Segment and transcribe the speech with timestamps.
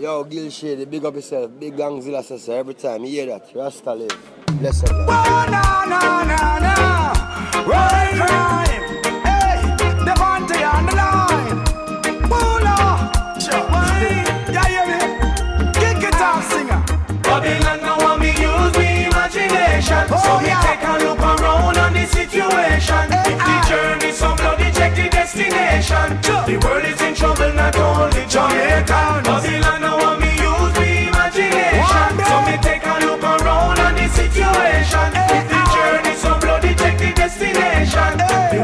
[0.00, 1.50] Yo, Gil Shady, big up yourself.
[1.60, 2.52] Big Gangzilla sister.
[2.52, 4.16] Every time you hear that, Rasta live.
[4.58, 4.90] Bless up.
[4.92, 6.74] Oh, no, no, no, no.
[7.68, 8.82] Right crime.
[9.28, 9.60] Hey,
[10.06, 11.58] Devante on the line.
[12.30, 13.12] Bula.
[13.44, 13.66] Sure.
[14.48, 14.98] Yeah, hear me?
[15.74, 16.80] Kick it off, singer.
[17.22, 21.92] Babylon now want me use me imagination Oh, So me take a look around on
[21.92, 23.66] the situation Hey, If the ah.
[23.68, 26.44] journey so bloody check the destination Sure.
[26.48, 29.69] The world is in trouble not only Jamaican Babylon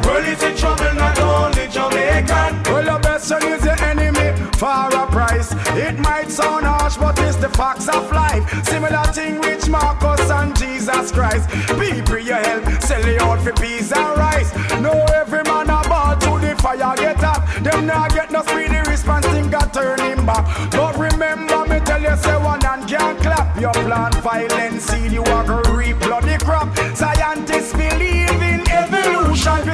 [0.07, 4.89] world is in trouble not only Jamaican Well, the best friend is the enemy for
[5.03, 5.53] a price.
[5.77, 8.45] It might sound harsh, but it's the facts of life.
[8.65, 11.49] Similar thing with Marcus and Jesus Christ.
[11.79, 14.55] Be People your help, sell it out for peace and rice.
[14.81, 17.45] No, every man a ball to the fire get up.
[17.63, 20.45] Them not get no speedy response, thing got turn him back.
[20.71, 23.59] But remember me tell you, say one hand can't clap.
[23.61, 26.69] Your plan violence, seed, you gonna reap bloody crop.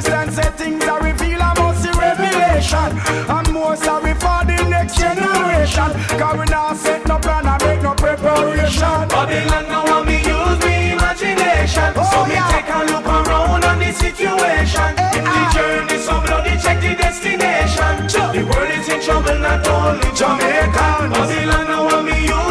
[0.01, 0.33] Scientists believe in evolution.
[0.33, 2.91] Christians say things are revealed, I must see revelation.
[3.29, 5.91] I'm more sorry for the next generation.
[6.19, 9.09] Cause we not set no plan and make no preparation.
[9.09, 12.49] Babylon now want me use me imagination Oh, So me yeah.
[12.51, 15.53] take a look around on the situation Eh, If the ah.
[15.55, 21.65] journey so bloody check the destination The world is in trouble not only Jamaicans Babylon
[21.69, 22.42] now want me use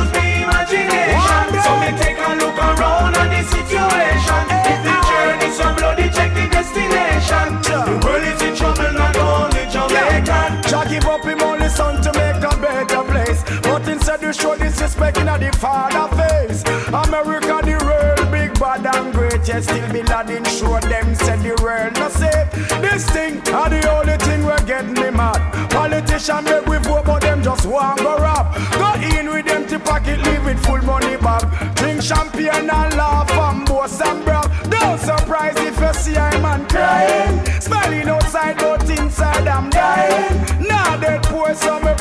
[15.61, 16.63] father face.
[16.89, 19.47] America the world big bad and great.
[19.47, 22.49] Yet still be ladding show them said the world no safe.
[22.81, 25.39] This thing are the only thing we're getting me mad.
[25.69, 28.45] Politician make we vote but them just want go rap.
[28.73, 31.45] Go in with them to pocket leave with full money bag.
[31.75, 34.49] Drink champagne and laugh and boast and brag.
[34.69, 37.37] Don't surprise if you see a man crying.
[37.61, 40.67] Smiling outside but inside I'm dying.
[40.67, 41.93] Now dead poor so me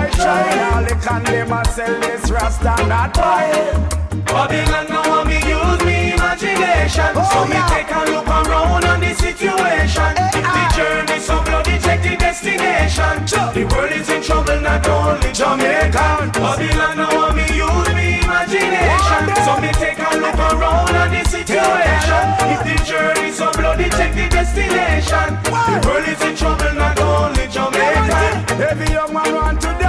[0.00, 0.60] die trying.
[0.74, 3.88] All the can them sell this rasta not buying.
[4.24, 7.10] Babylon now want me use me imagination.
[7.16, 10.12] Oh, So me take a look around on the situation.
[10.16, 13.14] Eh, If the journey so bloody check the destination.
[13.54, 16.30] The world is in trouble not only Jamaican.
[16.32, 19.22] Babylon now want me use me imagination.
[19.44, 22.22] So me take a look around on the situation.
[22.54, 25.28] If the journey so bloody check the destination.
[25.44, 28.60] The world is in trouble not only Jamaican.
[28.62, 29.79] Every young man want to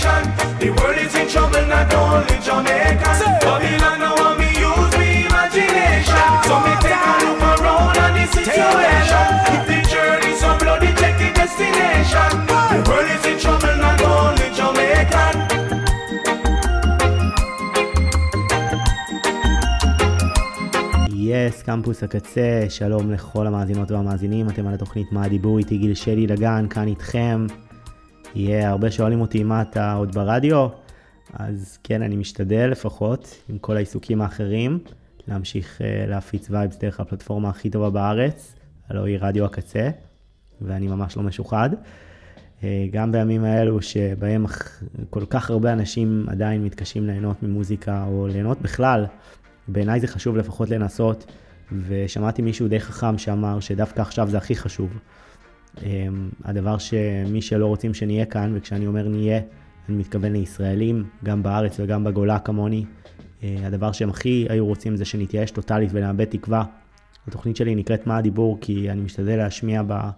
[0.00, 0.22] destination
[0.60, 3.10] The world is in trouble not only Jamaica.
[3.40, 8.26] Babylon now want me use me imagination So me take a look around on the
[8.38, 12.30] situation If the journey so bloody check the destination
[12.72, 15.36] The world is in trouble not only Jamaican
[21.32, 26.26] יס, קמפוס הקצה, שלום לכל המאזינות והמאזינים, אתם על התוכנית מה הדיבור איתי גיל שלי
[26.26, 27.46] דגן, כאן איתכם.
[28.34, 30.68] יהיה, הרבה שואלים אותי מה אתה עוד ברדיו,
[31.34, 34.78] אז כן, אני משתדל לפחות, עם כל העיסוקים האחרים,
[35.28, 38.54] להמשיך אה, להפיץ וייבס דרך הפלטפורמה הכי טובה בארץ,
[38.88, 39.90] הלוא היא רדיו הקצה,
[40.60, 41.70] ואני ממש לא משוחד.
[42.64, 44.46] אה, גם בימים האלו שבהם
[45.10, 49.06] כל כך הרבה אנשים עדיין מתקשים ליהנות ממוזיקה או ליהנות בכלל,
[49.68, 51.32] בעיניי זה חשוב לפחות לנסות,
[51.88, 54.98] ושמעתי מישהו די חכם שאמר שדווקא עכשיו זה הכי חשוב.
[55.82, 59.40] אמ, הדבר שמי שלא רוצים שנהיה כאן, וכשאני אומר נהיה,
[59.88, 62.84] אני מתכוון לישראלים, גם בארץ וגם בגולה כמוני.
[63.42, 66.64] אה, הדבר שהם הכי היו רוצים זה שנתייאש טוטאלית ונאבד תקווה.
[67.28, 70.10] התוכנית שלי נקראת מה הדיבור, כי אני משתדל להשמיע בה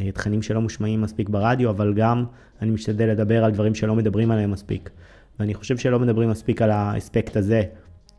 [0.00, 0.08] אה,
[0.40, 2.24] שלא מושמעים מספיק ברדיו, אבל גם
[2.62, 4.90] אני משתדל לדבר על דברים שלא מדברים עליהם מספיק.
[5.38, 7.62] ואני חושב שלא מדברים מספיק על האספקט הזה.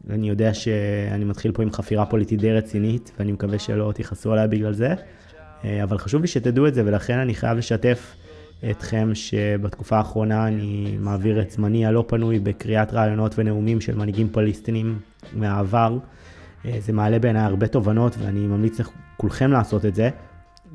[0.09, 4.47] אני יודע שאני מתחיל פה עם חפירה פוליטית די רצינית, ואני מקווה שלא תכעסו עליי
[4.47, 4.93] בגלל זה.
[5.65, 8.15] אה, אבל חשוב לי שתדעו את זה, ולכן אני חייב לשתף
[8.71, 14.99] אתכם שבתקופה האחרונה אני מעביר את זמני הלא פנוי בקריאת רעיונות ונאומים של מנהיגים פלסטינים
[15.33, 15.97] מהעבר.
[16.65, 20.09] אה, זה מעלה בעיניי הרבה תובנות, ואני ממליץ לכולכם לעשות את זה.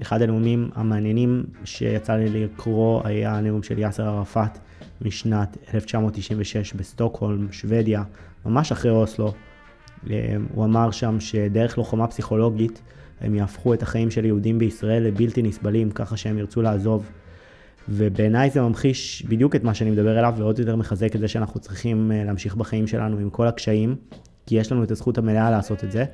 [0.02, 4.58] אחד הנאומים המעניינים שיצא לי לקרוא היה הנאום של יאסר ערפאת
[5.00, 8.02] משנת 1996 בסטוקהולם, שוודיה,
[8.46, 9.32] ממש אחרי אוסלו.
[10.54, 12.82] הוא אמר שם שדרך לוחמה פסיכולוגית
[13.20, 17.10] הם יהפכו את החיים של יהודים בישראל לבלתי נסבלים, ככה שהם ירצו לעזוב.
[17.88, 21.60] ובעיניי זה ממחיש בדיוק את מה שאני מדבר אליו, ועוד יותר מחזק את זה שאנחנו
[21.60, 23.96] צריכים אה, להמשיך בחיים שלנו עם כל הקשיים,
[24.46, 26.04] כי יש לנו את הזכות המלאה לעשות את זה,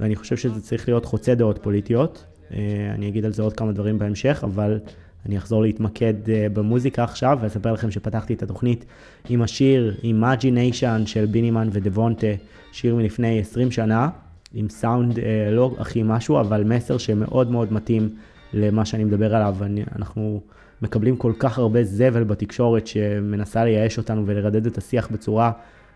[0.00, 2.24] ואני חושב שזה צריך להיות חוצה דעות פוליטיות.
[2.52, 2.58] אה,
[2.94, 4.78] אני אגיד על זה עוד כמה דברים בהמשך, אבל
[5.26, 8.84] אני אחזור להתמקד אה, במוזיקה עכשיו, ואספר לכם שפתחתי את התוכנית
[9.28, 12.26] עם השיר Imagination של בינימן ודבונטה,
[12.72, 14.08] שיר מלפני 20 שנה,
[14.52, 15.18] עם סאונד
[15.52, 18.08] לא הכי משהו, אבל מסר שמאוד מאוד מתאים
[18.52, 19.56] למה שאני מדבר עליו.
[19.62, 20.40] אני, אנחנו...
[20.82, 25.52] מקבלים כל כך הרבה זבל בתקשורת שמנסה לייאש אותנו ולרדד את השיח בצורה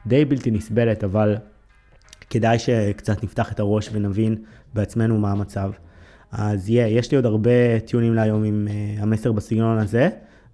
[0.06, 1.37] די בלתי נסבלת, אבל
[2.31, 4.37] כדאי שקצת נפתח את הראש ונבין
[4.75, 5.70] בעצמנו מה המצב.
[6.32, 10.08] אז yeah, יש לי עוד הרבה טיונים להיום עם uh, המסר בסגנון הזה,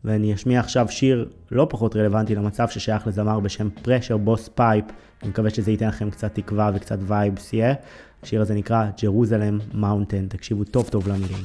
[0.04, 4.92] ואני אשמיע עכשיו שיר לא פחות רלוונטי למצב ששייך לזמר בשם Pressure Boss Pipe,
[5.22, 7.76] אני מקווה שזה ייתן לכם קצת תקווה וקצת וייבס, yeah.
[8.22, 11.42] השיר הזה נקרא Jerusalem Mountain, תקשיבו טוב טוב למילים.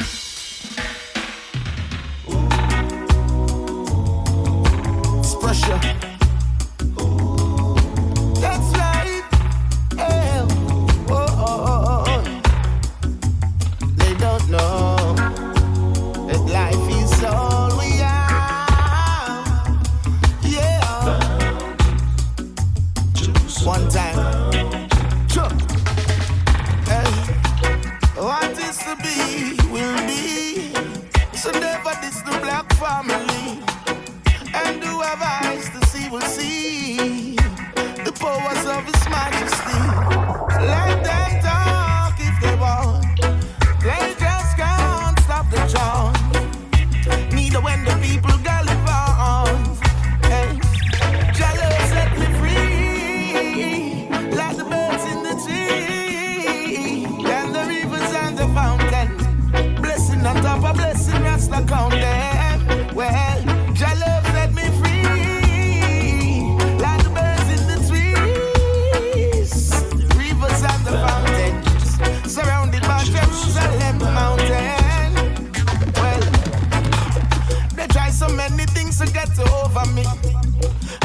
[79.75, 80.03] over me.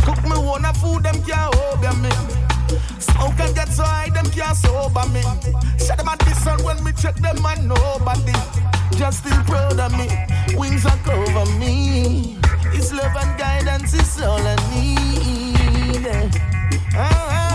[0.04, 2.10] Cook me one of food, them can't over me.
[2.98, 5.22] Smoke and get so high, them can't sober me.
[5.78, 8.32] Shut them at listen sun when me check them, I nobody.
[8.96, 10.08] Just still proud of me.
[10.56, 12.38] Wings are over me.
[12.72, 16.30] It's love and guidance, It's all I need.
[16.94, 17.47] Ah,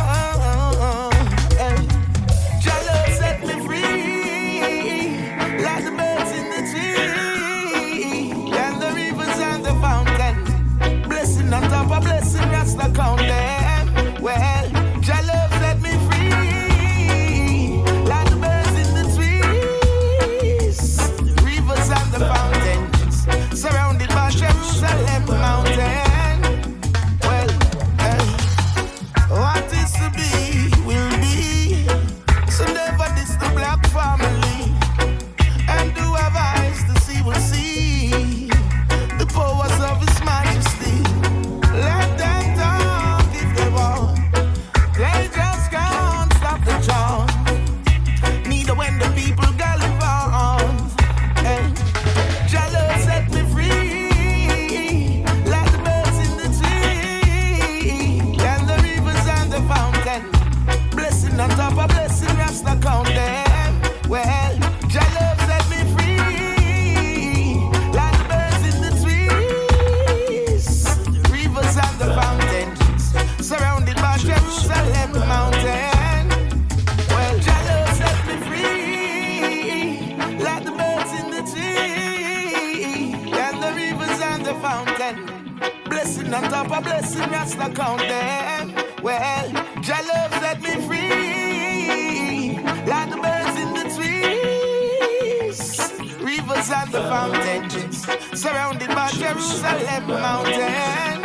[96.93, 98.05] the fountains,
[98.39, 101.21] surrounded by Jerusalem mountain.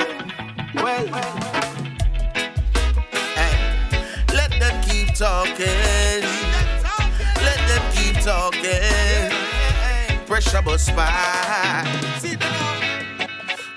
[0.77, 1.07] Well,
[3.37, 3.55] hey,
[4.33, 6.23] let them keep talking.
[7.45, 9.31] Let them keep talking.
[10.27, 11.87] Pressure Buss Pipe.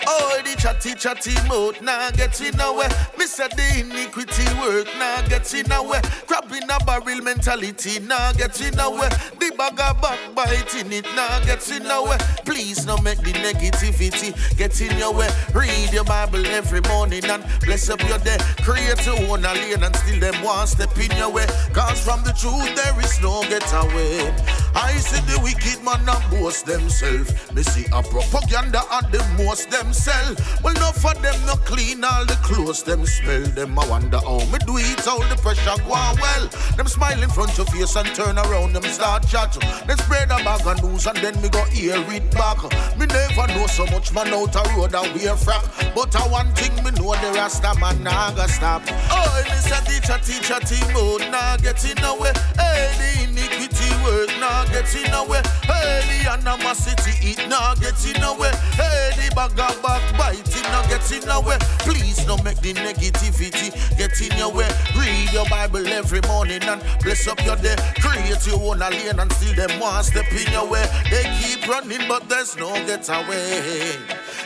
[0.08, 2.90] All oh, the chatty chatty mode now nah, getting nowhere.
[3.22, 6.02] Me say the iniquity work now nah, get in nowhere.
[6.26, 9.10] Crab in a barrel mentality now nah, get in nowhere.
[9.38, 12.18] The bag of backbiting it now nah, get in nowhere.
[12.46, 15.30] Please no make the negativity get in your way.
[15.54, 18.38] Read your Bible every morning and bless up your day.
[18.64, 21.46] Create your own lane and still them one step in your way.
[21.74, 24.34] Cause from the truth there is no getaway.
[24.74, 27.30] I see the wicked man and boast themselves.
[27.54, 30.42] Me see a propaganda and the most themselves.
[30.64, 33.44] Well, no for them no clean all the clothes them smell.
[33.52, 36.48] Them I wonder how me do it, all the pressure go on well.
[36.78, 39.52] Them smile in front of face and turn around, them start chat.
[39.86, 42.64] Then spread a bag of news and then me go hear it back.
[42.98, 45.64] Me never know so much man out a road and wear frack.
[45.94, 48.82] But I one thing me know the Rasta man nah go stop.
[49.12, 52.32] Oh, this a teacher, teacher, team mode, nah getting away.
[52.56, 55.42] Hey, the iniquity work, nah getting away.
[55.68, 58.52] Hey, the animosity, it nah getting away.
[58.80, 61.58] Hey, the bag of backbiting, nah getting away.
[61.84, 64.70] Please don't make the negativity get in your way.
[64.98, 67.76] Read your Bible every morning and bless up your day.
[68.00, 70.86] Create your own lane and still them one step in your way.
[71.10, 73.98] They keep running, but there's no getaway.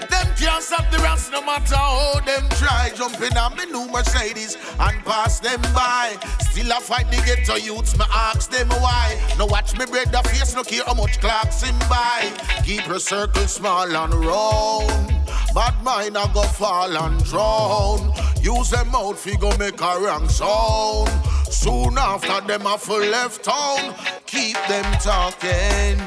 [0.09, 2.91] Them can't stop the rest no matter how them try.
[2.95, 6.17] Jumping on me new Mercedes and pass them by.
[6.39, 9.19] Still I fight the ghetto youths, me ask them why.
[9.37, 12.31] No watch me bread the face, no care how much clocks him by.
[12.63, 15.15] Keep your circle small and round.
[15.53, 18.24] Bad mind I go fall and drown.
[18.45, 21.09] Use them out fi go make a wrong sound.
[21.51, 23.95] Soon after them full left town.
[24.27, 25.97] Keep them talking.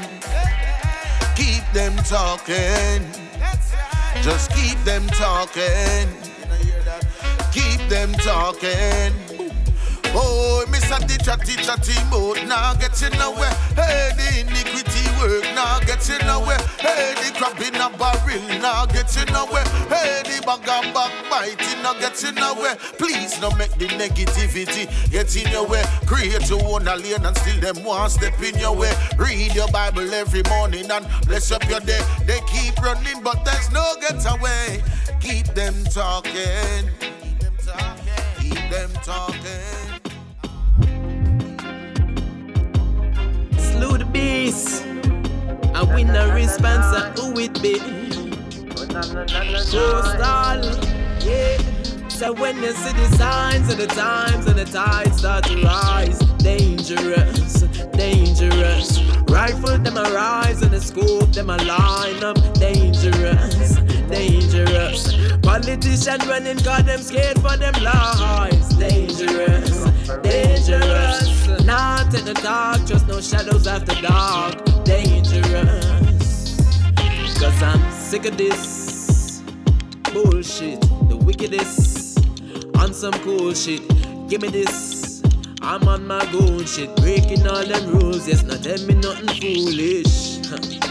[1.35, 3.03] Keep them talking.
[4.23, 6.07] Just keep them talking.
[7.51, 9.11] Keep them talking.
[10.15, 13.53] Oh, Miss a teacher, teacher, team mode, now getting nowhere.
[13.75, 16.59] Hey, the iniquity work, now getting nowhere.
[16.79, 19.65] Hey, the crab in a barrel, now get getting nowhere.
[19.87, 22.75] Hey, the bag of backbiting, now get getting nowhere.
[22.97, 25.83] Please don't make the negativity get in your way.
[26.05, 28.93] Create your own lane and still them one step in your way.
[29.17, 32.01] Read your Bible every morning and bless up your day.
[32.25, 34.81] They keep running, but there's no getaway.
[35.19, 36.89] Keep them talking.
[37.21, 38.13] Keep them talking.
[38.39, 39.99] Keep them talking.
[43.99, 44.98] The beast.
[45.79, 47.79] I win the response, who it be?
[49.71, 50.59] Coastal,
[51.25, 52.09] yeah.
[52.09, 56.19] So when you see the signs of the times and the tides start to rise,
[56.39, 57.61] dangerous,
[57.93, 59.01] dangerous.
[59.29, 65.13] Rifle them arise and the scope them a line up, dangerous, dangerous.
[65.41, 69.83] Politicians running cause them scared for them lives, dangerous,
[70.21, 71.47] dangerous.
[71.65, 76.57] Not in the dark, just no shadows after dark, dangerous.
[77.39, 79.41] Cause I'm sick of this
[80.13, 82.19] bullshit, the wickedest
[82.77, 83.81] on some cool shit.
[84.27, 85.21] Give me this.
[85.61, 88.27] I'm on my goon shit, breaking all them rules.
[88.27, 90.79] Yes, not tell me nothing foolish.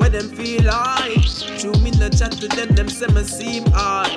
[0.00, 1.24] When them feel like,
[1.58, 4.10] true me no chat to them, them say me seem hard.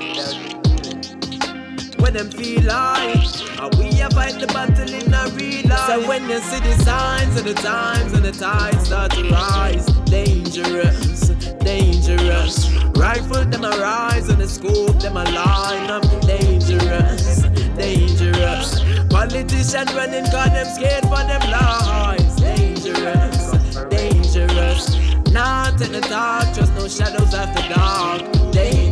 [2.00, 5.88] When them feel like, we a fight the battle in a real life.
[5.88, 9.86] So when you see the signs of the times and the tides start to rise,
[10.06, 12.72] dangerous, dangerous.
[12.96, 17.44] Rifle them arise and the scope them a line up, dangerous,
[17.76, 18.80] dangerous.
[19.10, 23.52] Politicians running cause them scared for them lives, dangerous,
[23.90, 25.13] dangerous.
[25.34, 28.22] Not in the dark, just no shadows after dark,
[28.52, 28.83] dangerous.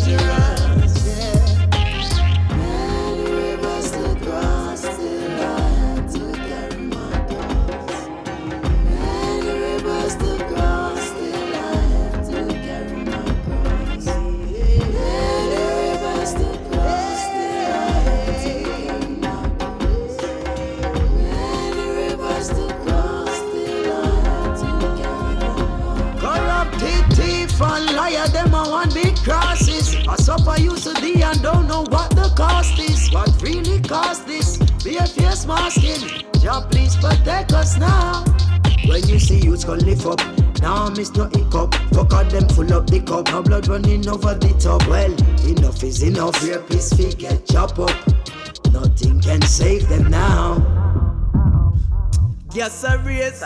[29.24, 29.96] Crosses.
[30.08, 33.12] I suffer used to the and don't know what the cost is.
[33.12, 34.58] What really cost this?
[34.84, 36.26] Be a face masking.
[36.42, 38.24] Jah please protect us now.
[38.88, 40.20] When you see youths go lift up,
[40.62, 41.74] now miss no hiccup.
[41.94, 44.88] Fuck all them full up the cup, no blood running over the top.
[44.88, 45.12] Well,
[45.48, 46.36] enough is enough.
[46.42, 47.96] Rapists feet get chop up.
[48.72, 50.68] Nothing can save them now.
[52.54, 53.44] Yes, I raise.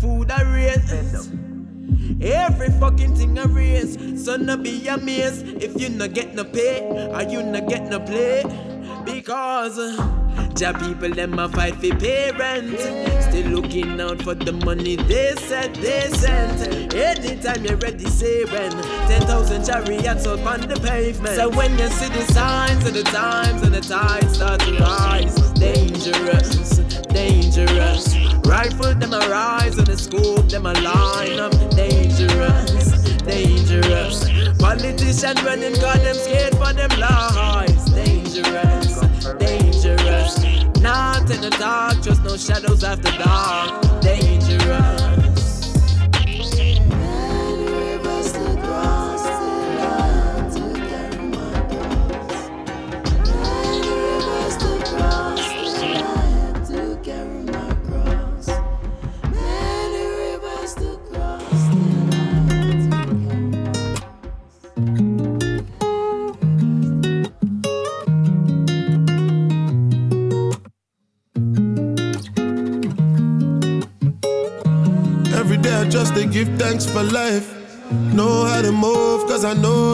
[0.00, 1.45] Food I raise.
[2.20, 6.80] Every fucking thing I raise, so no be amazed if you not get no pay
[7.12, 8.44] or you not get no play.
[9.04, 12.82] Because uh, people them a fight for parents.
[13.26, 16.94] Still looking out for the money they said they sent.
[16.94, 18.70] Anytime you're ready, say when.
[19.08, 21.36] Ten thousand chariots up on the pavement.
[21.36, 25.34] So when you see the signs of the times and the tides start to rise,
[25.52, 28.25] dangerous, dangerous.
[28.46, 34.24] Rifle them a rise and the scope them a line up, dangerous, dangerous.
[34.58, 39.00] Politicians running, got them scared for them lives, dangerous,
[39.38, 40.38] dangerous.
[40.80, 45.05] Not in the dark, just no shadows after dark, dangerous.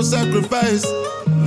[0.03, 0.85] Sacrifice.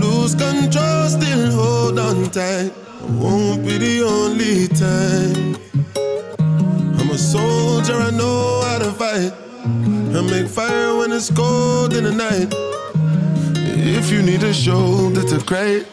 [0.02, 2.72] Lose control, still hold on tight.
[3.10, 5.56] Won't be the only time.
[7.00, 9.34] I'm a soldier, I know how to fight.
[10.16, 12.54] I make fire when it's cold in the night.
[13.78, 15.84] If you need a shoulder to cry,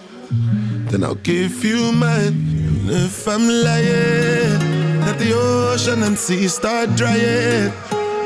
[0.90, 2.35] then I'll give you mine.
[2.83, 7.73] And if I'm lying, let the ocean and sea start drying.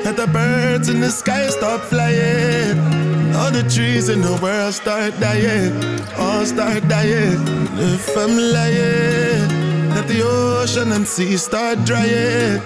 [0.05, 3.16] Let the birds in the sky stop flying.
[3.37, 5.73] All the trees in the world start dying.
[6.17, 7.37] All start dying.
[7.79, 9.49] And if I'm lying,
[9.95, 12.63] let the ocean and sea start drying.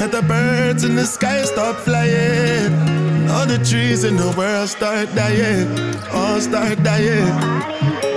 [0.00, 2.72] Let the birds in the sky stop flying.
[3.30, 5.68] All the trees in the world start dying.
[6.12, 8.15] All start dying.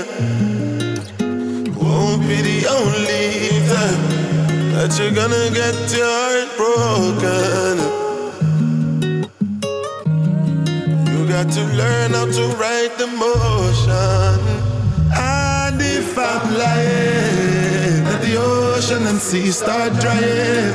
[0.00, 0.96] Time.
[1.76, 3.28] Won't be the only
[3.68, 4.02] time
[4.72, 7.76] that you're gonna get your heart broken.
[11.12, 14.40] You got to learn how to write the motion.
[15.12, 20.74] And if I'm lying, let the ocean and sea start drying.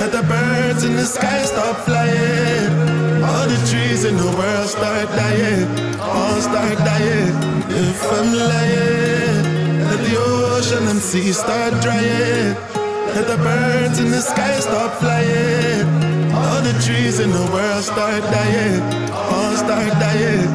[0.00, 2.70] Let the birds in the sky stop flying.
[3.22, 5.68] All the trees in the world start dying.
[6.00, 7.55] All start dying.
[7.78, 12.56] If I'm lying, let the ocean and sea start drying.
[13.14, 15.84] Let the birds in the sky stop flying.
[16.32, 18.80] All the trees in the world start dying.
[19.12, 20.48] All start dying.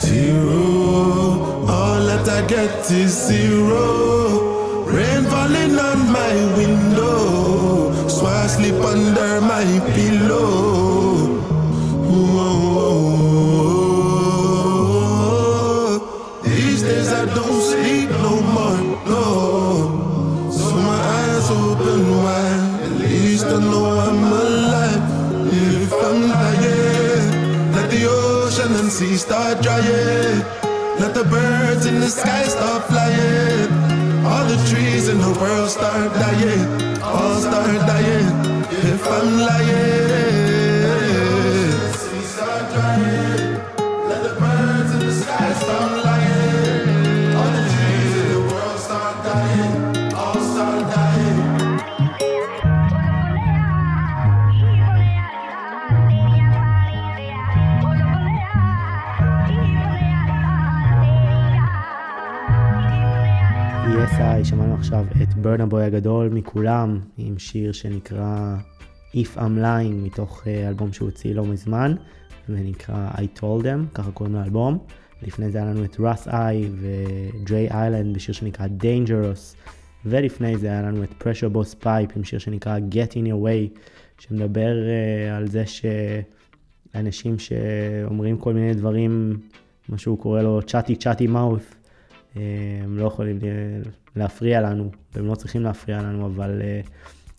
[0.00, 4.86] Zero, all that I get is zero.
[4.86, 10.77] Rain falling on my window, so I sleep under my pillow.
[28.98, 30.42] Sea start drying.
[30.98, 33.70] Let the birds in the sky start flying.
[34.26, 36.66] All the trees in the world start dying.
[37.00, 38.28] All start dying.
[38.92, 40.07] If I'm lying,
[64.88, 68.56] עכשיו את ברנבוי הגדול מכולם, עם שיר שנקרא
[69.14, 71.94] If I'm Lying, מתוך אה, אלבום שהוא הוציא לא מזמן,
[72.48, 74.78] ונקרא I Told Them, ככה קוראים לאלבום.
[75.22, 79.56] לפני זה היה לנו את ראס איי ודריי איילנד בשיר שנקרא Dangerous,
[80.04, 83.78] ולפני זה היה לנו את Pressure Boss Pipe עם שיר שנקרא Get In Your Way,
[84.18, 89.40] שמדבר uh, על זה שאנשים שאומרים כל מיני דברים,
[89.88, 91.74] מה שהוא קורא לו צ'אטי צ'אטי מאוף,
[92.84, 93.38] הם לא יכולים
[94.18, 96.80] להפריע לנו, והם לא צריכים להפריע לנו, אבל אה,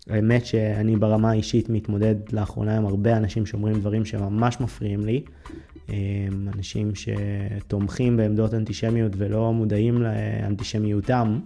[0.10, 5.24] האמת שאני ברמה האישית מתמודד לאחרונה עם הרבה אנשים שאומרים דברים שממש מפריעים לי.
[5.90, 5.96] אה,
[6.56, 11.40] אנשים שתומכים בעמדות אנטישמיות ולא מודעים לאנטישמיותם,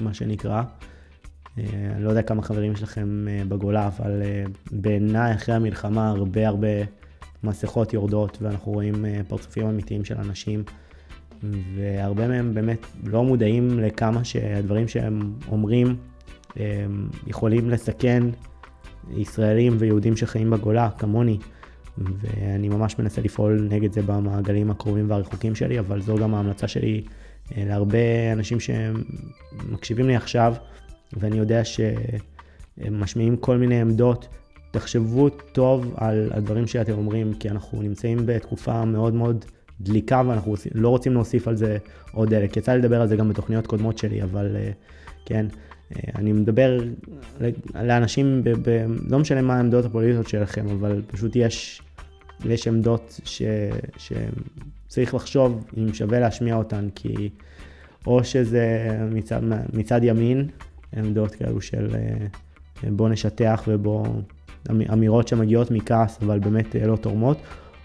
[0.00, 0.62] מה שנקרא.
[1.58, 4.22] אה, אני לא יודע כמה חברים יש לכם בגולה, אבל
[4.70, 6.68] בעיניי אחרי המלחמה הרבה הרבה
[7.42, 10.64] המסכות יורדות ואנחנו רואים פרצופים אמיתיים של אנשים,
[11.76, 15.96] והרבה מהם באמת לא מודעים לכמה שהדברים שהם אומרים
[17.26, 18.22] יכולים לסכן
[19.10, 21.38] ישראלים ויהודים שחיים בגולה, כמוני.
[21.98, 27.04] ואני ממש מנסה לפעול נגד זה במעגלים הקרובים והרחוקים שלי, אבל זו גם ההמלצה שלי
[27.56, 30.54] אה, להרבה אנשים שמקשיבים לי עכשיו,
[31.12, 34.28] ואני יודע שהם משמיעים כל מיני עמדות.
[34.70, 39.44] תחשבו טוב על הדברים שאתם אומרים, כי אנחנו נמצאים בתקופה מאוד מאוד
[39.80, 41.76] דליקה ואנחנו לא רוצים להוסיף על זה
[42.12, 42.56] עוד דלק.
[42.56, 44.70] יצא לי לדבר על זה גם בתוכניות קודמות שלי, אבל אה,
[45.24, 45.46] כן,
[45.96, 46.80] אה, אני מדבר
[47.74, 51.82] לאנשים, ב, ב, לא משנה מה העמדות הפוליטיות שלכם, אבל פשוט יש,
[52.44, 53.42] יש עמדות ש,
[53.98, 57.30] שצריך לחשוב אם שווה להשמיע אותן, כי
[58.06, 59.40] או שזה מצד,
[59.72, 60.48] מצד ימין,
[60.96, 62.26] עמדות כאלו של אה,
[62.90, 64.06] בוא נשטח ובוא,
[64.92, 67.38] אמירות שמגיעות מכעס אבל באמת לא תורמות,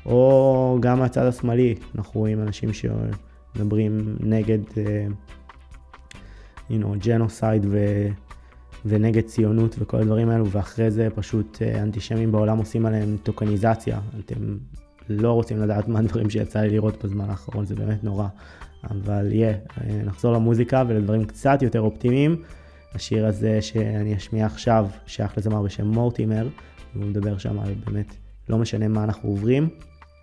[0.06, 4.60] או גם מהצד השמאלי, אנחנו רואים אנשים שמדברים נגד
[6.70, 8.08] you know, ג'נוסייד ו...
[8.86, 14.00] ונגד ציונות וכל הדברים האלו, ואחרי זה פשוט אה, אנטישמים בעולם עושים עליהם טוקניזציה.
[14.20, 14.58] אתם
[15.10, 18.28] לא רוצים לדעת מה הדברים שיצא לי לראות בזמן האחרון, זה באמת נורא.
[18.92, 22.42] אבל יהיה, yeah, נחזור למוזיקה ולדברים קצת יותר אופטימיים.
[22.94, 26.48] השיר הזה שאני אשמיע עכשיו שייך לזמר בשם מורטימר,
[26.96, 28.16] והוא מדבר שם על באמת,
[28.50, 29.70] לא משנה מה אנחנו עוברים,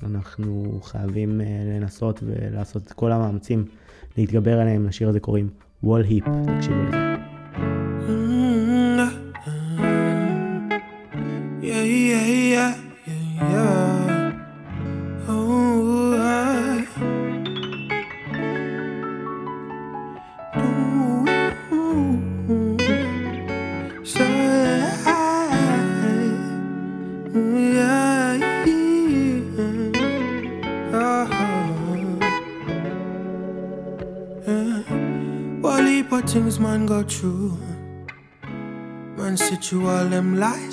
[0.03, 3.65] אנחנו חייבים אה, לנסות ולעשות את כל המאמצים
[4.17, 5.49] להתגבר עליהם, לשיר הזה קוראים
[5.83, 7.08] וול היפ, תקשיבו לזה.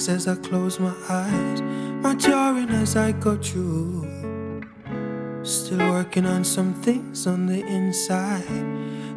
[0.10, 1.62] As I close my eyes.
[1.62, 4.64] my Maturing as I go through.
[5.44, 8.66] Still working on some things on the inside.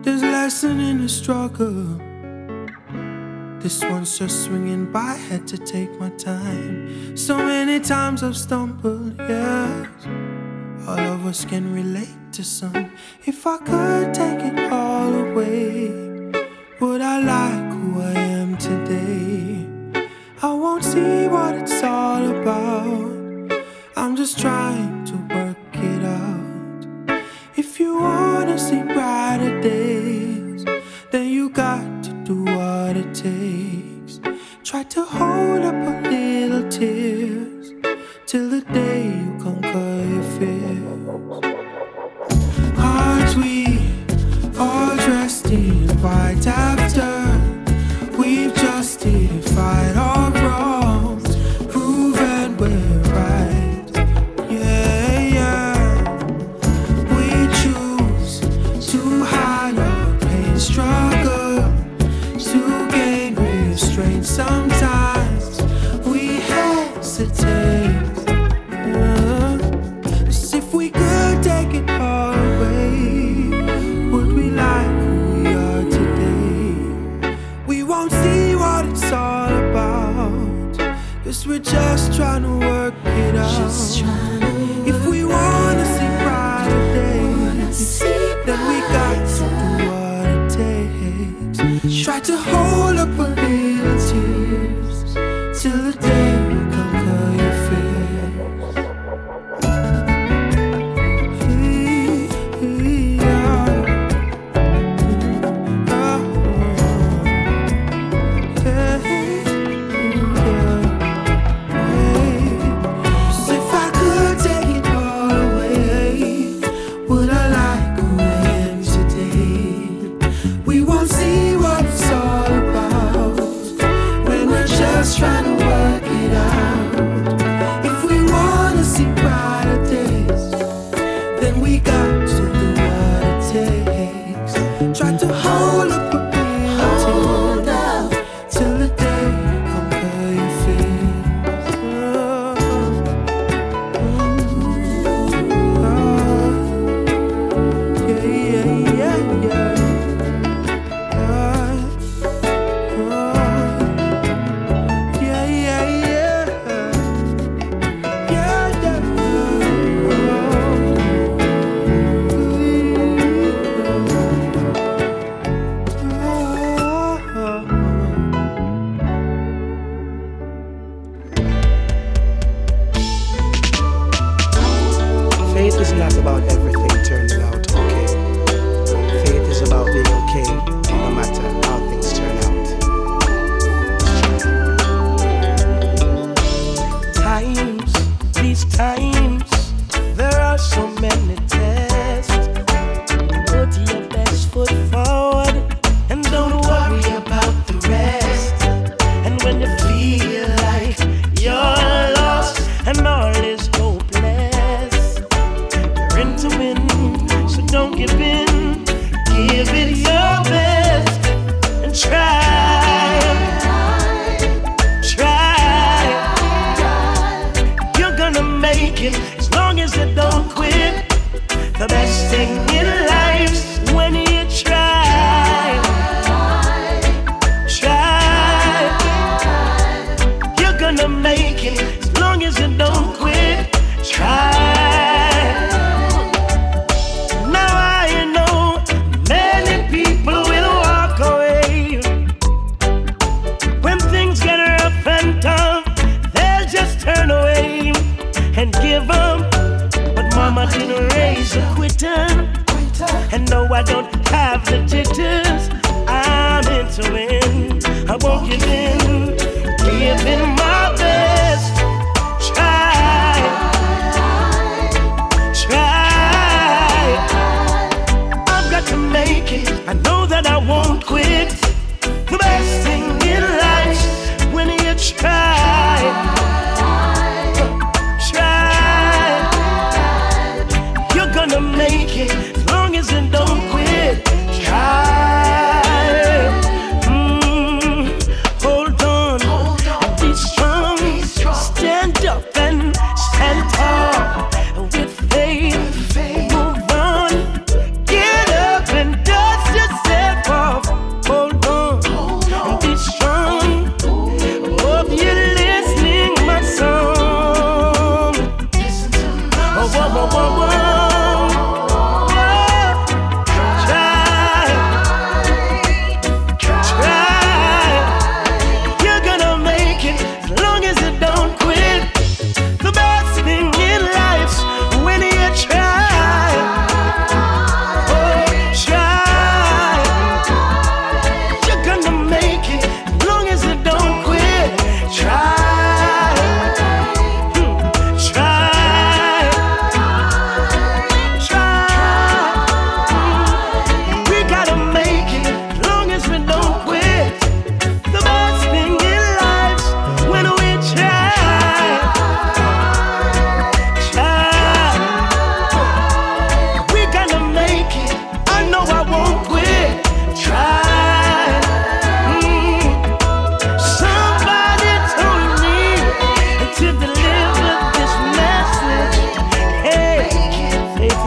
[0.02, 1.98] There's lesson in the struggle.
[3.60, 7.16] This one's just swinging by, had to take my time.
[7.16, 9.88] So many times I've stumbled, yes.
[10.86, 12.92] All of us can relate to some.
[13.26, 16.08] If I could take it all away.
[16.80, 17.57] Would I like
[20.78, 23.52] I won't see what it's all about.
[23.96, 27.20] I'm just trying to work it out.
[27.56, 30.64] If you wanna see brighter days,
[31.10, 34.20] then you got to do what it takes.
[34.62, 36.08] Try to hold up a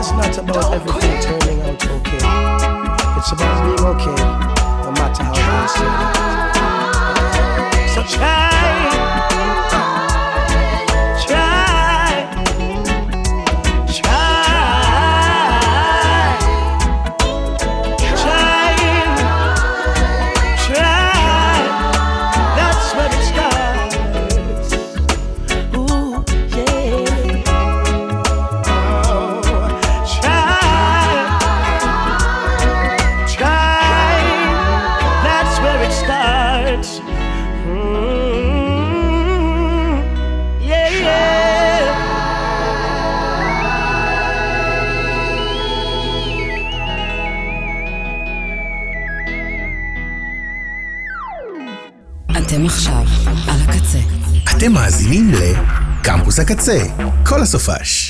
[0.01, 2.17] it's not about everything turning out okay.
[3.19, 4.23] It's about being okay,
[4.81, 6.10] no matter how bad
[56.51, 56.79] הקצה,
[57.25, 58.00] כל הסופש.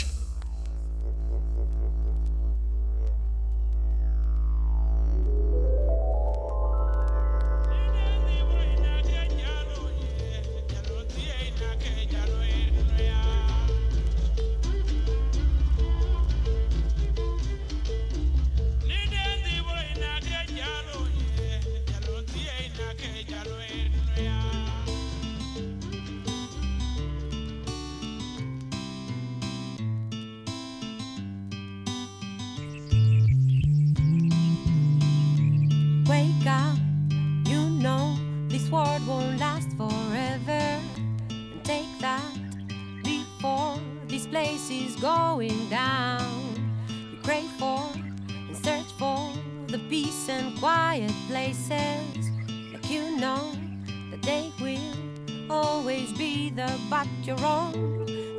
[56.22, 56.54] Be
[56.90, 57.74] but you're wrong.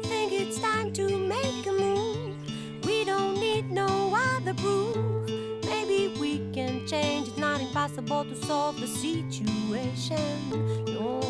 [0.05, 2.37] Think it's time to make a move.
[2.87, 4.97] We don't need no other proof.
[5.65, 7.29] Maybe we can change.
[7.29, 10.39] It's not impossible to solve the situation.
[10.97, 11.21] No,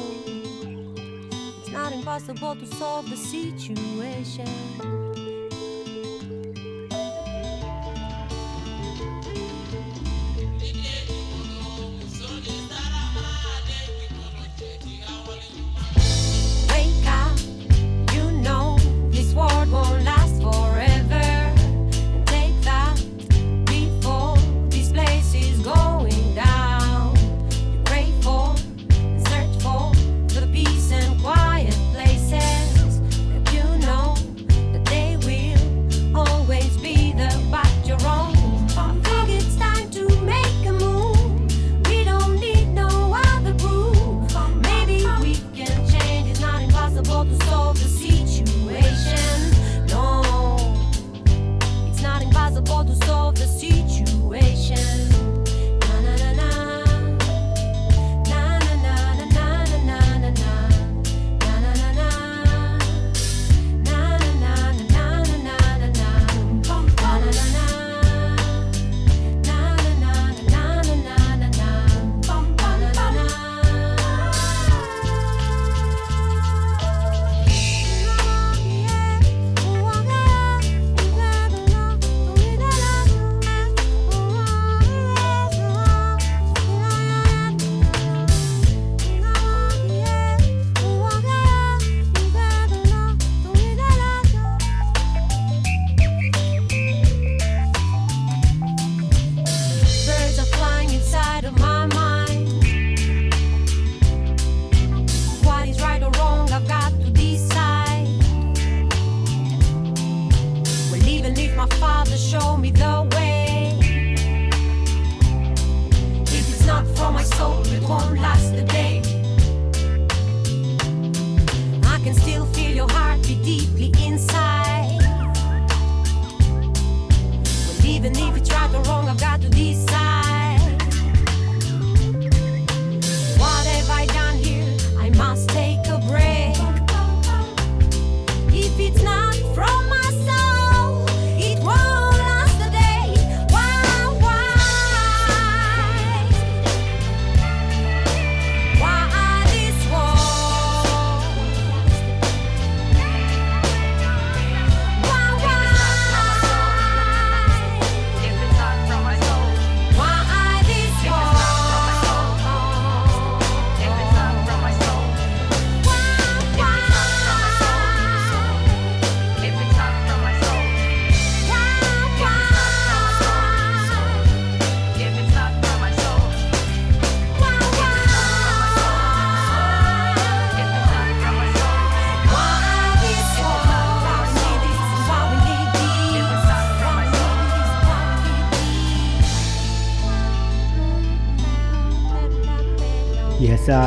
[1.59, 5.12] it's not impossible to solve the situation.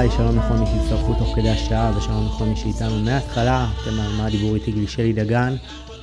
[0.06, 3.68] איי, שלום לכל מי שהצטרפו תוך כדי השעה, ושלום לכל מי שאיתנו מההתחלה.
[3.82, 5.54] אתם על מה דיבור איתי גיל שלי דגן,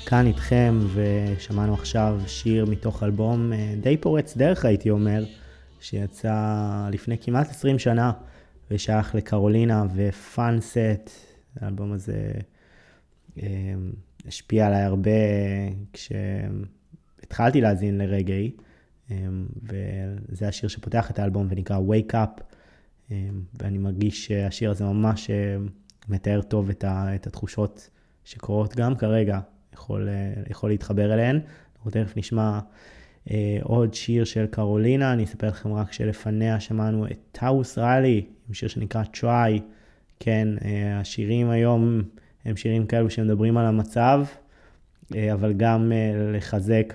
[0.06, 5.24] כאן איתכם, ושמענו עכשיו שיר מתוך אלבום אה, די פורץ דרך הייתי אומר,
[5.80, 6.34] שיצא
[6.92, 8.12] לפני כמעט 20 שנה,
[8.70, 11.10] ושייך לקרולינה ופאנסט,
[11.60, 12.32] האלבום הזה
[13.42, 13.74] אה,
[14.26, 15.10] השפיע עליי הרבה
[15.92, 18.50] כשהתחלתי להאזין לרגעי,
[19.10, 19.16] אה,
[19.62, 22.51] וזה השיר שפותח את האלבום ונקרא Wake Up.
[23.10, 25.56] ואני מרגיש שהשיר הזה ממש אה,
[26.08, 27.90] מתאר טוב את, ה, את התחושות
[28.24, 29.40] שקורות גם כרגע,
[29.74, 31.40] יכול, אה, יכול להתחבר אליהן.
[31.76, 32.60] אנחנו תכף נשמע
[33.30, 38.54] אה, עוד שיר של קרולינה, אני אספר לכם רק שלפניה שמענו את טאוס רילי, עם
[38.54, 39.60] שיר שנקרא Try.
[40.20, 40.48] כן,
[40.94, 42.02] השירים היום
[42.44, 44.24] הם שירים כאלו שמדברים על המצב,
[45.32, 45.92] אבל גם
[46.32, 46.94] לחזק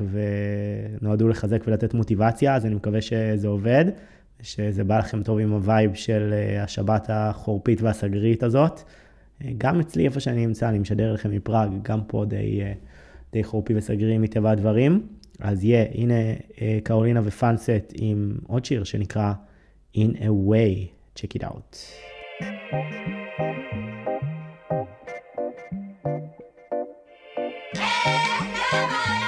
[1.02, 3.86] ונועדו לחזק ולתת מוטיבציה, אז אני מקווה שזה עובד.
[4.42, 8.82] שזה בא לכם טוב עם הווייב של אה, השבת החורפית והסגרית הזאת.
[9.44, 12.74] אה, גם אצלי, איפה שאני נמצא, אני משדר לכם מפראג, גם פה די, אה,
[13.34, 15.08] די חורפי וסגרי מטבע הדברים.
[15.40, 16.14] אז יהיה, yeah, הנה
[16.84, 19.34] קרולינה ופאנסט עם עוד שיר שנקרא
[19.96, 21.78] In a Way, check it out.
[28.70, 29.27] Life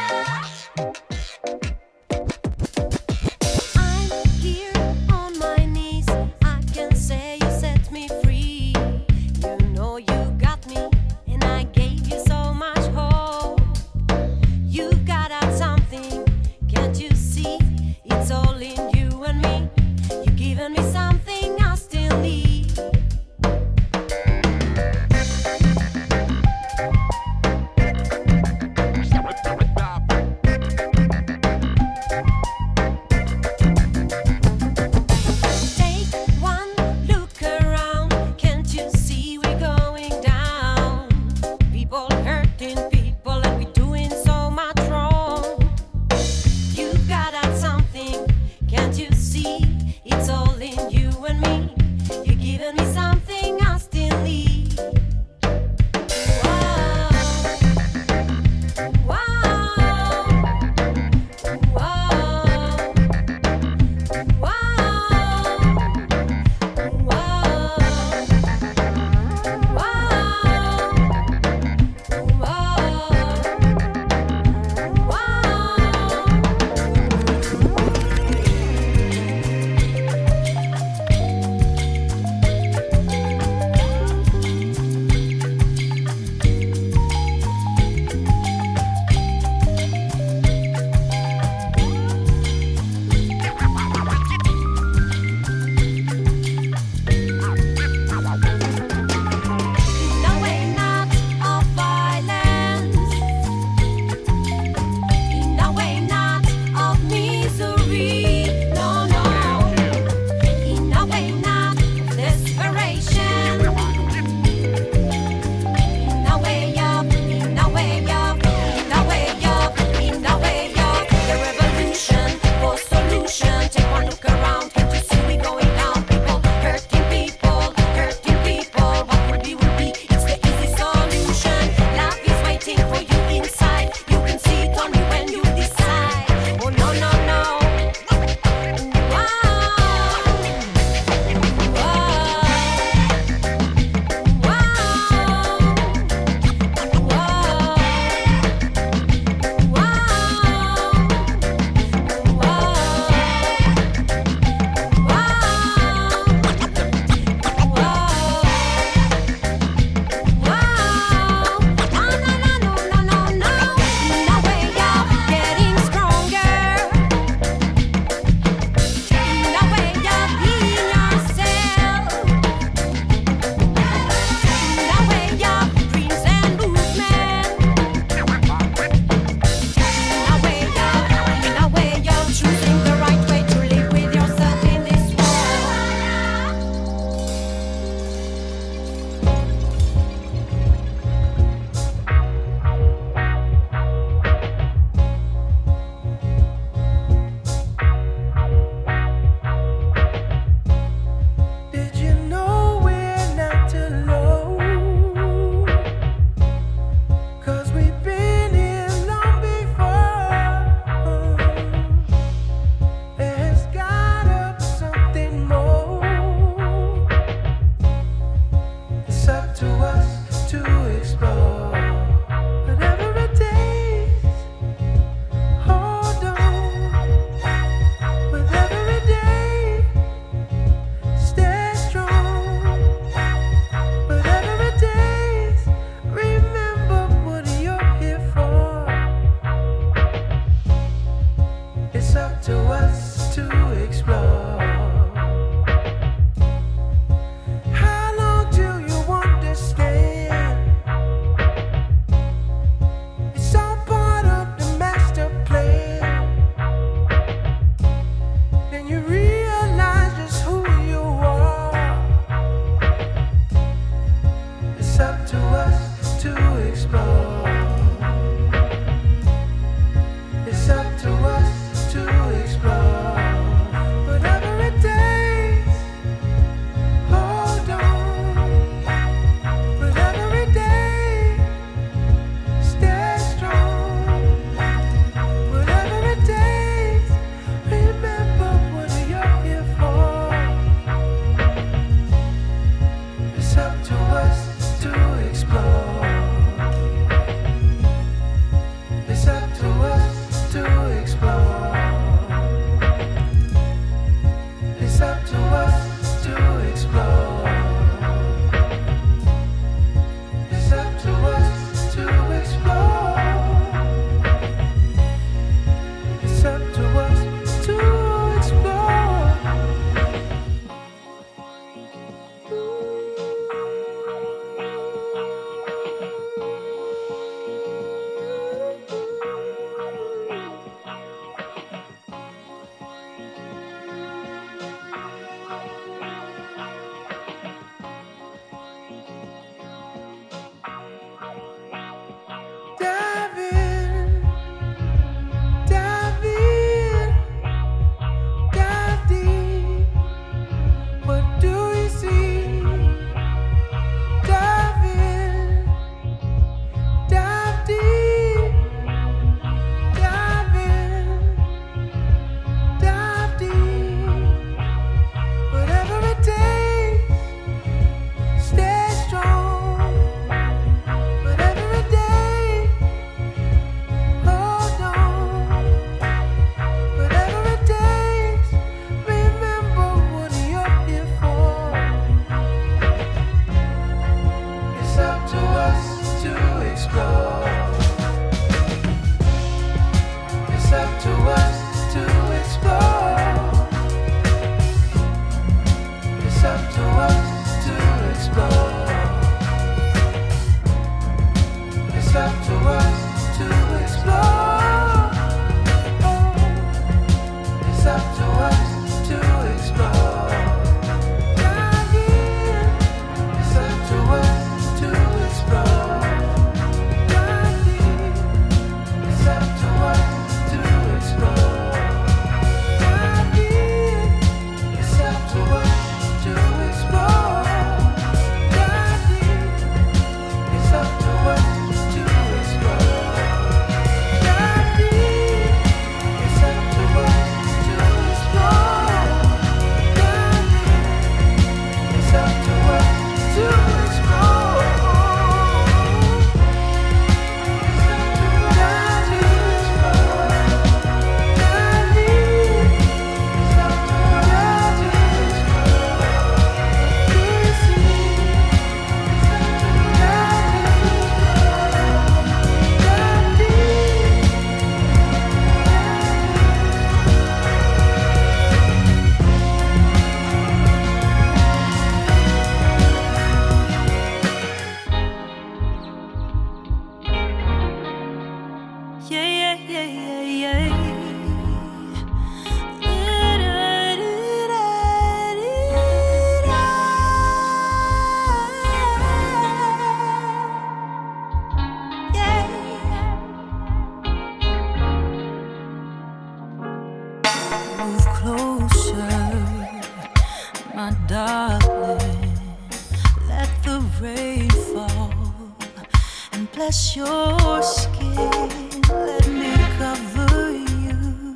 [506.96, 508.50] your skin.
[508.92, 511.36] Let me cover you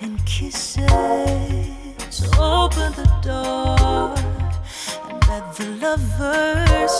[0.00, 0.88] in kisses.
[2.38, 4.14] Open the door
[5.10, 6.99] and let the lovers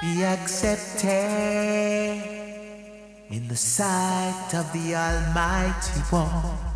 [0.00, 1.10] be accepted
[3.28, 6.69] in the sight of the Almighty One.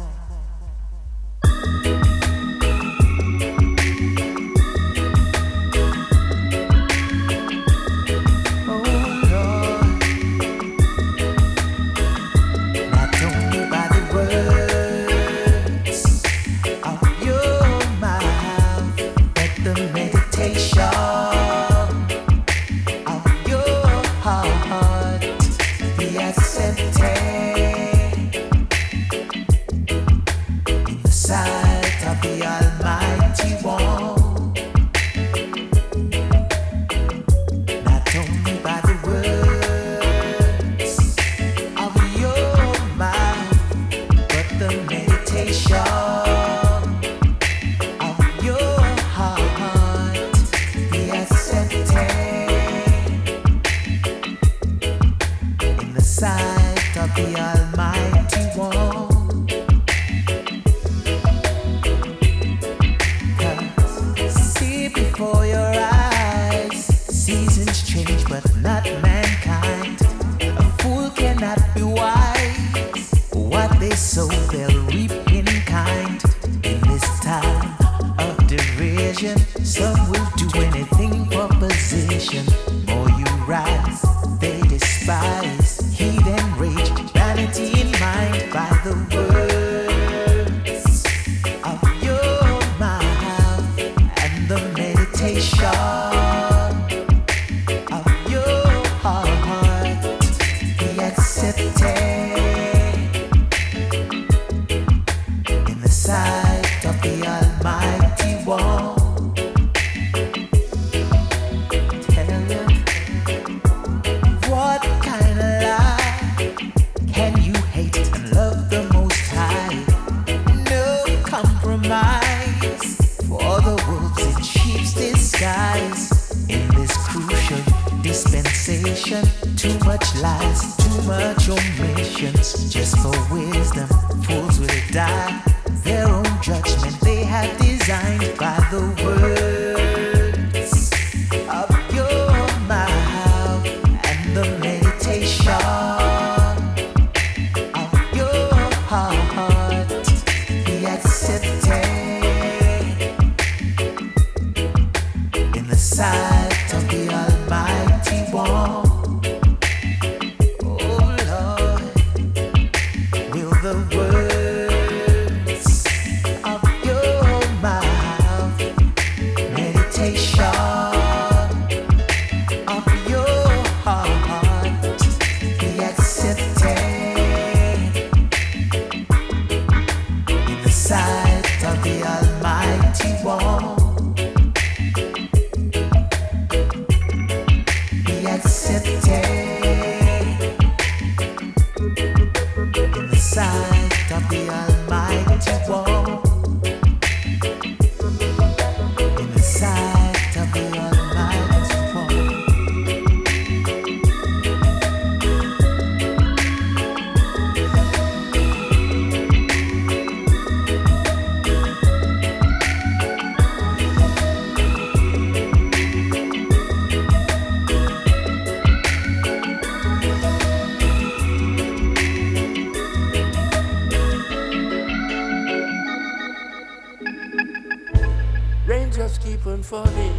[229.64, 230.12] symphony.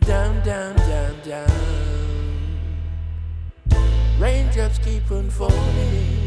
[0.00, 1.48] Down, down, down, down.
[4.18, 6.21] Raindrops keep on falling.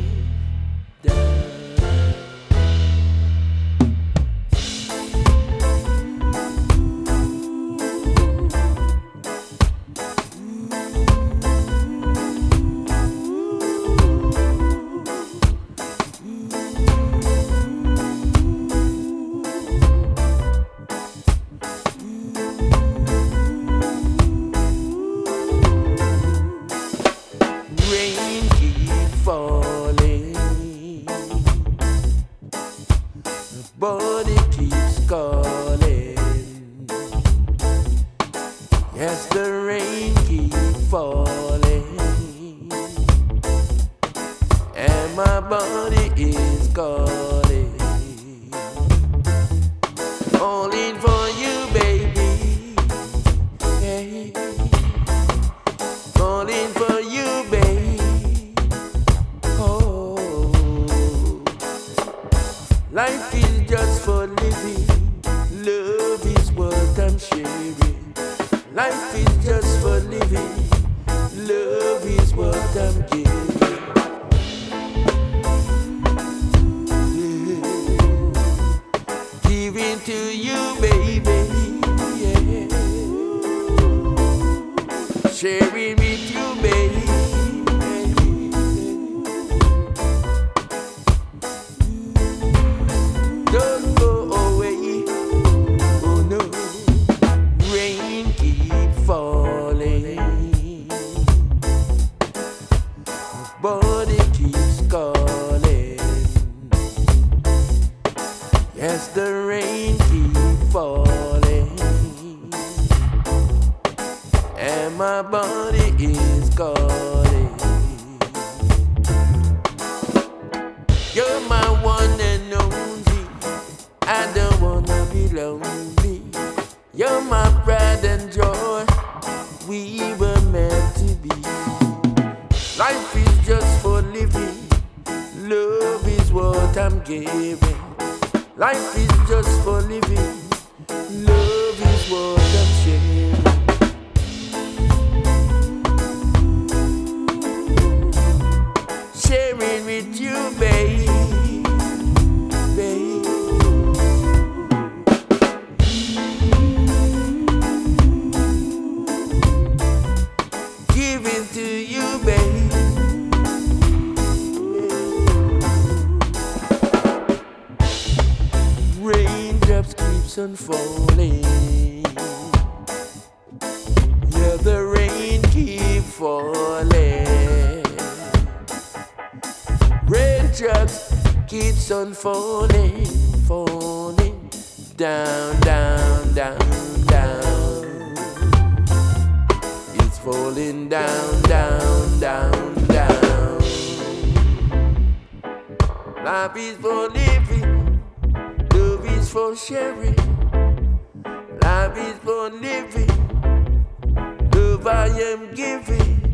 [205.21, 206.33] Am giving.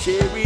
[0.00, 0.43] Sharing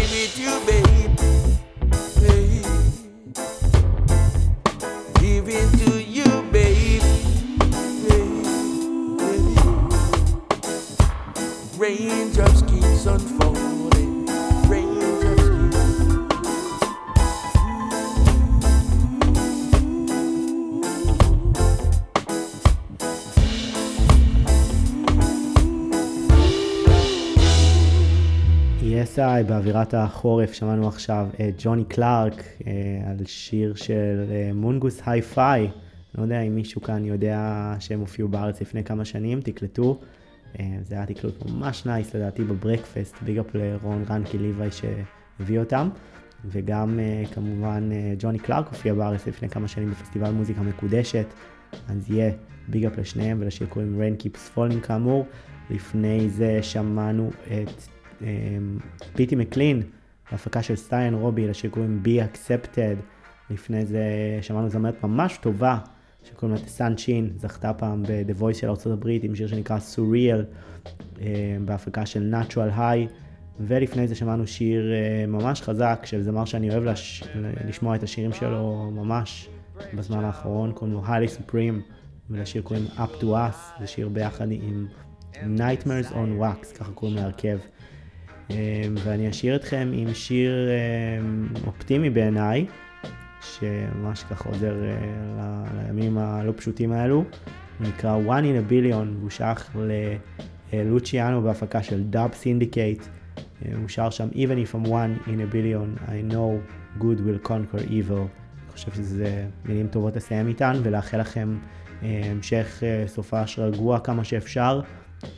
[29.38, 32.72] ESI באווירת החורף שמענו עכשיו את ג'וני קלארק אה,
[33.10, 35.70] על שיר של אה, מונגוס היי פיי.
[36.14, 40.00] לא יודע אם מישהו כאן יודע שהם הופיעו בארץ לפני כמה שנים, תקלטו.
[40.60, 45.88] אה, זה היה תקלוט ממש נייס לדעתי בברקפסט, ביג אפ לרון רנקי ליוואי שהביא אותם.
[46.44, 51.26] וגם אה, כמובן אה, ג'וני קלארק הופיע בארץ לפני כמה שנים בפסטיבל מוזיקה מקודשת.
[51.88, 52.32] אז יהיה
[52.68, 55.26] ביג אפ לשניהם ולשיר קוראים Rain Keeps Falling כאמור.
[55.70, 57.97] לפני זה שמענו את
[59.14, 59.82] פיטי מקלין,
[60.30, 63.02] בהפקה של סטיין רובי, לשיר קוראים Be Accepted.
[63.50, 64.02] לפני זה
[64.40, 65.78] שמענו זמרת ממש טובה,
[66.24, 70.44] שקוראים לה סאן צ'ין, זכתה פעם ב-The Voice של ארה"ב עם שיר שנקרא Surreal,
[71.20, 71.26] אמ,
[71.66, 73.12] בהפקה של Natural High.
[73.60, 77.24] ולפני זה שמענו שיר אה, ממש חזק של זמר שאני אוהב לש...
[77.68, 79.48] לשמוע את השירים שלו ממש
[79.94, 81.82] בזמן האחרון, קוראים לו היילי סופרים,
[82.30, 84.86] ולשיר קוראים Up to Us, זה שיר ביחד עם
[85.34, 87.58] Nightmares on Wax, ככה קוראים להרכב.
[88.50, 88.56] אמ,
[89.04, 92.66] ואני אשאיר אתכם עם שיר אמ, אופטימי בעיניי,
[93.40, 97.16] שממש ככה עוזר אה, לימים הלא פשוטים האלו.
[97.16, 99.76] הוא נקרא One in a Billion, והוא שייך
[100.72, 103.02] ללוציאנו בהפקה של דאב סינדיקייט.
[103.76, 106.60] הוא שר שם Even if I'm one in a billion, I know
[106.98, 108.28] good will conquer evil.
[108.68, 111.58] אני חושב שזה מילים טובות לסיים איתן, ולאחל לכם
[112.02, 114.80] אה, המשך אה, סופש רגוע כמה שאפשר.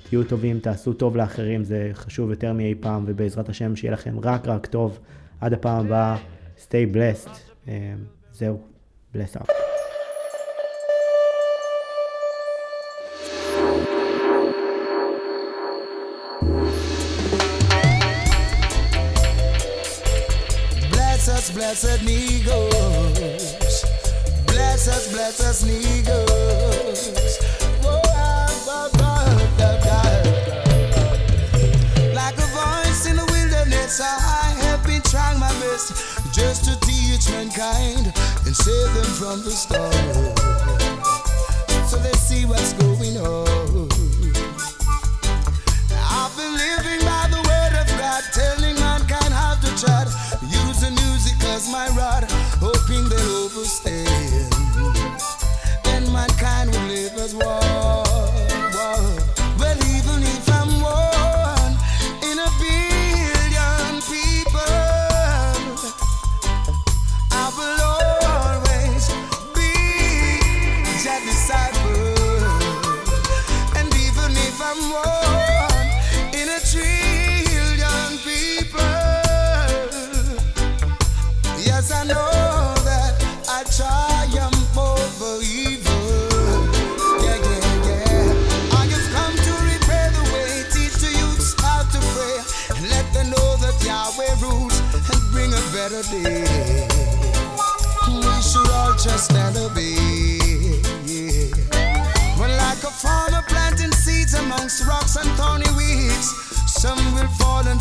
[0.02, 4.48] תהיו טובים, תעשו טוב לאחרים, זה חשוב יותר מאי פעם, ובעזרת השם שיהיה לכם רק
[4.48, 4.98] רק טוב.
[5.40, 6.16] עד הפעם הבאה,
[6.58, 7.30] stay blessed.
[7.68, 7.94] אה,
[8.32, 8.60] זהו,
[9.14, 9.52] bless up.
[21.54, 23.84] Blessed Negroes.
[24.46, 27.29] Bless us, bless us Negroes.
[35.80, 38.12] Best just to teach mankind
[38.46, 39.92] and save them from the storm.
[41.86, 43.69] So let's see what's going on.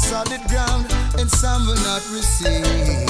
[0.09, 0.87] Solid ground
[1.19, 3.08] and some will not receive.